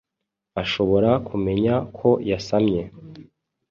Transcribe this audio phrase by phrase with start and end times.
[0.61, 2.81] ashobora kumenya ko yasamye